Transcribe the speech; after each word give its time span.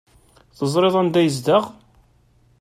Teẓriḍ 0.57 0.95
anda 1.01 1.21
yezdeɣ? 1.21 1.63